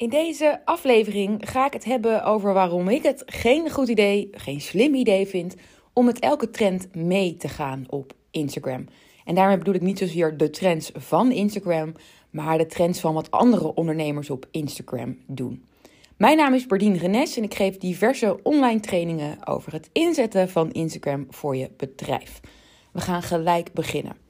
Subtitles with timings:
[0.00, 4.60] In deze aflevering ga ik het hebben over waarom ik het geen goed idee, geen
[4.60, 5.54] slim idee vind
[5.92, 8.86] om met elke trend mee te gaan op Instagram.
[9.24, 11.92] En daarmee bedoel ik niet zozeer de trends van Instagram,
[12.30, 15.64] maar de trends van wat andere ondernemers op Instagram doen.
[16.16, 20.72] Mijn naam is Berdien Renes en ik geef diverse online trainingen over het inzetten van
[20.72, 22.40] Instagram voor je bedrijf.
[22.92, 24.29] We gaan gelijk beginnen.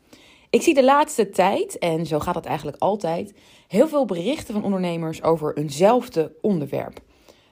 [0.51, 3.35] Ik zie de laatste tijd, en zo gaat het eigenlijk altijd,
[3.69, 7.01] heel veel berichten van ondernemers over eenzelfde onderwerp.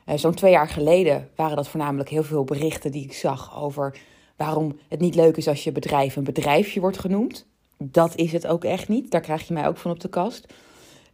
[0.07, 3.99] Uh, Zo'n twee jaar geleden waren dat voornamelijk heel veel berichten die ik zag over
[4.37, 7.47] waarom het niet leuk is als je bedrijf een bedrijfje wordt genoemd.
[7.79, 9.11] Dat is het ook echt niet.
[9.11, 10.55] Daar krijg je mij ook van op de kast.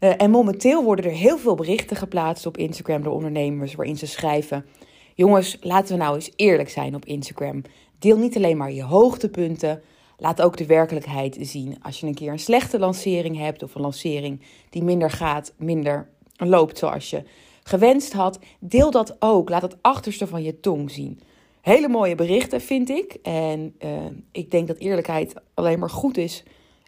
[0.00, 4.06] Uh, en momenteel worden er heel veel berichten geplaatst op Instagram door ondernemers waarin ze
[4.06, 4.66] schrijven:
[5.14, 7.62] Jongens, laten we nou eens eerlijk zijn op Instagram.
[7.98, 9.82] Deel niet alleen maar je hoogtepunten.
[10.16, 11.82] Laat ook de werkelijkheid zien.
[11.82, 14.40] Als je een keer een slechte lancering hebt of een lancering
[14.70, 17.22] die minder gaat, minder loopt zoals je
[17.62, 19.48] gewenst had, deel dat ook.
[19.48, 21.20] Laat het achterste van je tong zien.
[21.60, 23.16] Hele mooie berichten vind ik.
[23.22, 23.90] En uh,
[24.32, 26.42] ik denk dat eerlijkheid alleen maar goed is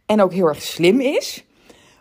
[0.06, 1.44] en ook heel erg slim is.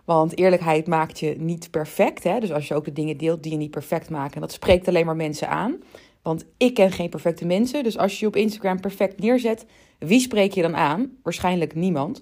[0.06, 2.24] Want eerlijkheid maakt je niet perfect.
[2.24, 2.40] Hè?
[2.40, 5.06] Dus als je ook de dingen deelt die je niet perfect maken, dat spreekt alleen
[5.06, 5.78] maar mensen aan.
[6.26, 7.84] Want ik ken geen perfecte mensen.
[7.84, 9.66] Dus als je je op Instagram perfect neerzet,
[10.00, 11.12] wie spreek je dan aan?
[11.24, 12.22] Waarschijnlijk niemand.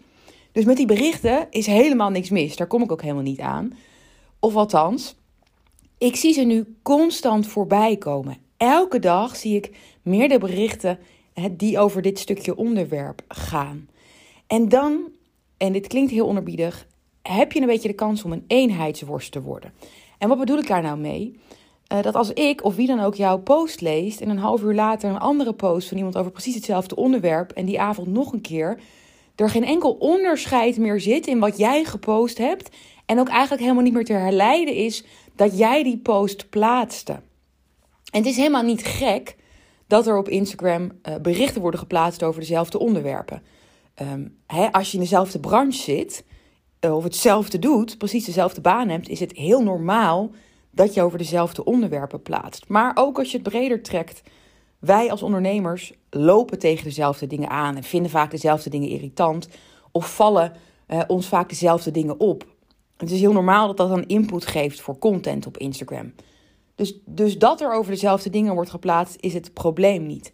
[0.51, 2.55] Dus met die berichten is helemaal niks mis.
[2.55, 3.77] Daar kom ik ook helemaal niet aan.
[4.39, 5.15] Of althans,
[5.97, 8.37] ik zie ze nu constant voorbij komen.
[8.57, 10.99] Elke dag zie ik meerdere berichten
[11.51, 13.89] die over dit stukje onderwerp gaan.
[14.47, 15.11] En dan,
[15.57, 16.87] en dit klinkt heel onerbiedig,
[17.21, 19.73] heb je een beetje de kans om een eenheidsworst te worden.
[20.17, 21.39] En wat bedoel ik daar nou mee?
[21.91, 24.73] Uh, dat als ik of wie dan ook jouw post leest en een half uur
[24.73, 28.41] later een andere post van iemand over precies hetzelfde onderwerp en die avond nog een
[28.41, 28.79] keer,
[29.35, 32.75] er geen enkel onderscheid meer zit in wat jij gepost hebt
[33.05, 35.03] en ook eigenlijk helemaal niet meer te herleiden is
[35.35, 37.11] dat jij die post plaatste.
[38.11, 39.35] En het is helemaal niet gek
[39.87, 43.41] dat er op Instagram uh, berichten worden geplaatst over dezelfde onderwerpen.
[44.47, 46.23] Hè, als je in dezelfde branche zit
[46.85, 50.31] uh, of hetzelfde doet, precies dezelfde baan hebt, is het heel normaal
[50.75, 52.67] dat je over dezelfde onderwerpen plaatst.
[52.67, 54.21] Maar ook als je het breder trekt,
[54.79, 59.47] wij als ondernemers lopen tegen dezelfde dingen aan en vinden vaak dezelfde dingen irritant
[59.91, 60.53] of vallen
[60.87, 62.45] uh, ons vaak dezelfde dingen op.
[62.97, 66.13] Het is heel normaal dat dat een input geeft voor content op Instagram.
[66.75, 70.33] Dus, dus dat er over dezelfde dingen wordt geplaatst, is het probleem niet.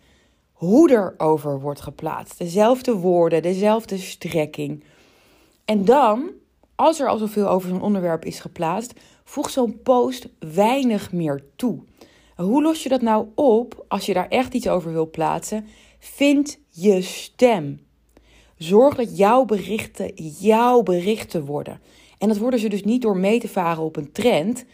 [0.51, 4.83] Hoe er over wordt geplaatst, dezelfde woorden, dezelfde strekking.
[5.65, 6.29] En dan,
[6.75, 11.79] als er al zoveel over zo'n onderwerp is geplaatst, voeg zo'n post weinig meer toe.
[12.35, 15.65] Hoe los je dat nou op als je daar echt iets over wil plaatsen?
[15.99, 17.79] Vind je stem.
[18.57, 21.81] Zorg dat jouw berichten jouw berichten worden.
[22.17, 24.65] En dat worden ze dus niet door mee te varen op een trend,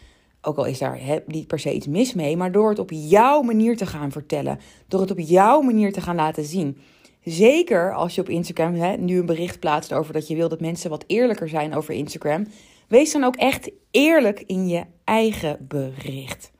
[0.41, 3.41] ook al is daar niet per se iets mis mee, maar door het op jouw
[3.41, 6.77] manier te gaan vertellen, door het op jouw manier te gaan laten zien.
[7.23, 10.89] Zeker als je op Instagram nu een bericht plaatst over dat je wil dat mensen
[10.89, 12.47] wat eerlijker zijn over Instagram.
[12.87, 16.51] Wees dan ook echt eerlijk in je eigen bericht.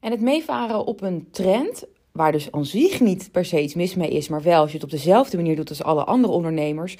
[0.00, 3.94] En het meevaren op een trend, waar dus aan zich niet per se iets mis
[3.94, 6.96] mee is, maar wel als je het op dezelfde manier doet als alle andere ondernemers,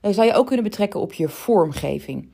[0.00, 2.30] dan zou je ook kunnen betrekken op je vormgeving.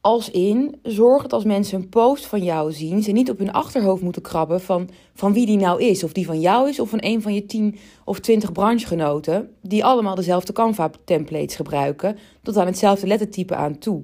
[0.00, 3.52] Als in, zorg dat als mensen een post van jou zien, ze niet op hun
[3.52, 6.04] achterhoofd moeten krabben van, van wie die nou is.
[6.04, 9.84] Of die van jou is of van een van je 10 of 20 branchegenoten, die
[9.84, 14.02] allemaal dezelfde Canva-templates gebruiken, tot aan hetzelfde lettertype aan toe.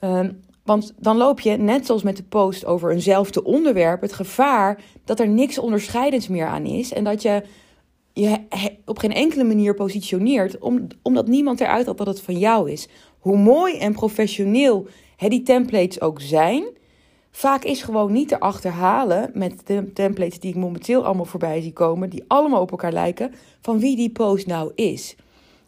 [0.00, 4.82] Um, want dan loop je, net zoals met de post over eenzelfde onderwerp, het gevaar
[5.04, 6.92] dat er niks onderscheidends meer aan is.
[6.92, 7.42] En dat je
[8.12, 8.38] je
[8.84, 10.58] op geen enkele manier positioneert,
[11.02, 12.88] omdat niemand eruit had dat het van jou is.
[13.18, 16.64] Hoe mooi en professioneel he, die templates ook zijn,
[17.30, 21.72] vaak is gewoon niet te achterhalen met de templates die ik momenteel allemaal voorbij zie
[21.72, 25.16] komen, die allemaal op elkaar lijken, van wie die post nou is.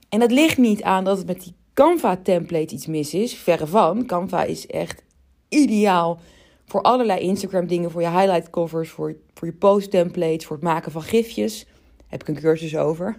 [0.08, 3.34] En dat ligt niet aan dat het met die Canva-template iets mis is.
[3.34, 4.06] Verre van.
[4.06, 5.02] Canva is echt
[5.48, 6.20] ideaal
[6.66, 7.90] voor allerlei Instagram-dingen.
[7.90, 11.66] Voor je highlight covers, voor, voor je post-templates, voor het maken van gifjes.
[12.06, 13.18] Heb ik een cursus over.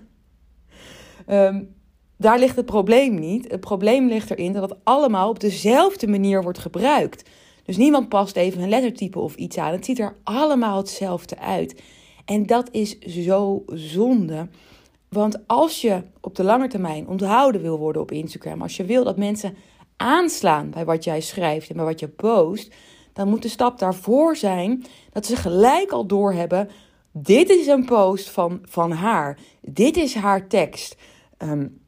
[1.29, 1.75] Um,
[2.17, 3.51] daar ligt het probleem niet.
[3.51, 7.29] Het probleem ligt erin dat het allemaal op dezelfde manier wordt gebruikt.
[7.63, 9.71] Dus niemand past even een lettertype of iets aan.
[9.71, 11.81] Het ziet er allemaal hetzelfde uit.
[12.25, 14.47] En dat is zo zonde.
[15.15, 19.03] Want als je op de lange termijn onthouden wil worden op Instagram, als je wil
[19.03, 19.55] dat mensen
[19.97, 22.73] aanslaan bij wat jij schrijft en bij wat je post,
[23.13, 26.69] dan moet de stap daarvoor zijn dat ze gelijk al doorhebben:
[27.11, 30.95] dit is een post van, van haar, dit is haar tekst.
[31.37, 31.81] Um,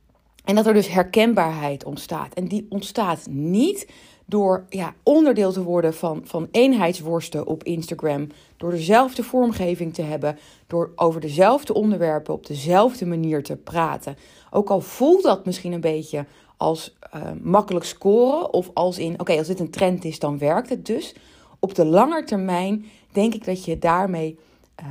[0.43, 2.33] en dat er dus herkenbaarheid ontstaat.
[2.33, 3.87] En die ontstaat niet
[4.25, 8.27] door ja, onderdeel te worden van, van eenheidsworsten op Instagram.
[8.57, 10.37] Door dezelfde vormgeving te hebben.
[10.67, 14.17] Door over dezelfde onderwerpen op dezelfde manier te praten.
[14.51, 16.25] Ook al voelt dat misschien een beetje
[16.57, 18.53] als uh, makkelijk scoren.
[18.53, 21.15] Of als in, oké, als dit een trend is, dan werkt het dus.
[21.59, 24.39] Op de lange termijn denk ik dat je daarmee
[24.81, 24.87] uh,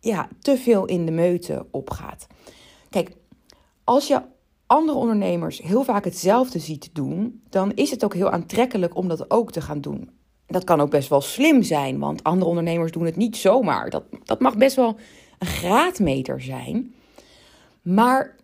[0.00, 2.26] ja, te veel in de meute opgaat.
[2.90, 3.10] Kijk,
[3.84, 4.22] als je
[4.68, 9.30] andere ondernemers heel vaak hetzelfde ziet doen, dan is het ook heel aantrekkelijk om dat
[9.30, 10.10] ook te gaan doen.
[10.46, 13.90] Dat kan ook best wel slim zijn, want andere ondernemers doen het niet zomaar.
[13.90, 14.96] Dat, dat mag best wel
[15.38, 16.94] een graadmeter zijn.
[17.82, 18.36] Maar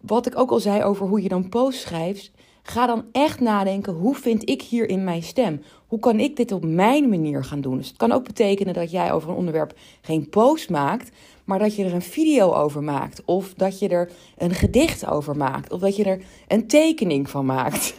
[0.00, 2.30] wat ik ook al zei over hoe je dan post schrijft,
[2.66, 5.62] ga dan echt nadenken: hoe vind ik hier in mijn stem?
[5.86, 7.76] Hoe kan ik dit op mijn manier gaan doen?
[7.76, 11.10] Dus het kan ook betekenen dat jij over een onderwerp geen post maakt,
[11.44, 13.24] maar dat je er een video over maakt.
[13.24, 15.72] Of dat je er een gedicht over maakt.
[15.72, 17.94] Of dat je er een tekening van maakt.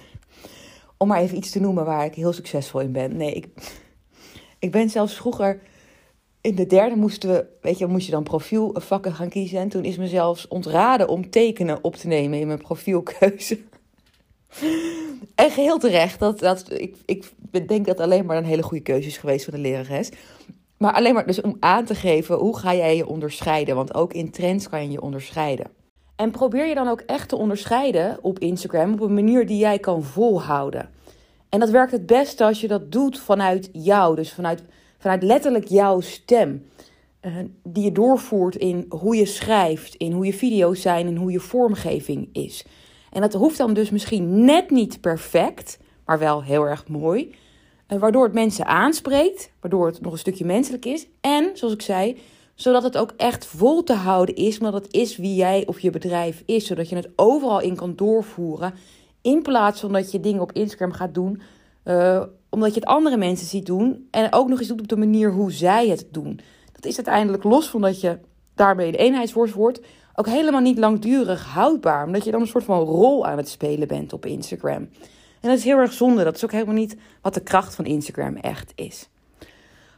[0.97, 3.17] Om maar even iets te noemen waar ik heel succesvol in ben.
[3.17, 3.47] Nee, ik,
[4.59, 5.61] ik ben zelfs vroeger.
[6.41, 9.59] In de derde moesten we, weet je, moest je dan profielvakken gaan kiezen.
[9.59, 13.59] En toen is me zelfs ontraden om tekenen op te nemen in mijn profielkeuze.
[15.35, 16.19] En geheel terecht.
[16.19, 17.33] Dat, dat, ik, ik
[17.67, 20.09] denk dat alleen maar een hele goede keuze is geweest van de lerares.
[20.77, 23.75] Maar alleen maar dus om aan te geven hoe ga jij je onderscheiden.
[23.75, 25.67] Want ook in trends kan je je onderscheiden.
[26.15, 29.79] En probeer je dan ook echt te onderscheiden op Instagram op een manier die jij
[29.79, 30.89] kan volhouden.
[31.49, 34.15] En dat werkt het beste als je dat doet vanuit jou.
[34.15, 34.63] Dus vanuit,
[34.97, 36.65] vanuit letterlijk jouw stem.
[37.21, 37.33] Uh,
[37.63, 41.39] die je doorvoert in hoe je schrijft, in hoe je video's zijn en hoe je
[41.39, 42.65] vormgeving is.
[43.17, 47.35] En dat hoeft dan dus misschien net niet perfect, maar wel heel erg mooi.
[47.87, 51.07] Eh, waardoor het mensen aanspreekt, waardoor het nog een stukje menselijk is.
[51.21, 52.17] En, zoals ik zei,
[52.55, 55.89] zodat het ook echt vol te houden is, omdat het is wie jij of je
[55.89, 56.65] bedrijf is.
[56.65, 58.73] Zodat je het overal in kan doorvoeren.
[59.21, 61.41] In plaats van dat je dingen op Instagram gaat doen,
[61.85, 64.07] uh, omdat je het andere mensen ziet doen.
[64.11, 66.39] En ook nog eens doet op de manier hoe zij het doen.
[66.71, 68.17] Dat is uiteindelijk los van dat je
[68.55, 69.81] daarmee de eenheidsworst wordt.
[70.19, 72.05] Ook helemaal niet langdurig houdbaar.
[72.05, 74.89] Omdat je dan een soort van rol aan het spelen bent op Instagram.
[75.41, 76.23] En dat is heel erg zonde.
[76.23, 79.09] Dat is ook helemaal niet wat de kracht van Instagram echt is.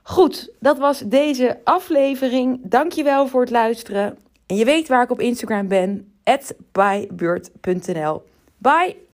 [0.04, 2.60] Goed, dat was deze aflevering.
[2.64, 4.18] Dankjewel voor het luisteren.
[4.46, 6.14] En je weet waar ik op Instagram ben.
[6.72, 8.24] bybeurt.nl
[8.58, 9.08] Bye!